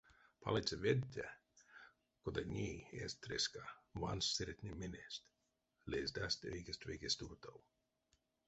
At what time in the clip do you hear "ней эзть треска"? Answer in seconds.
2.55-3.63